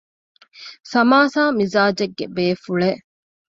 ސަމާސާ 0.91 1.43
މިޒާޖެއްގެ 1.57 2.25
ބޭފުޅެއް 2.35 3.01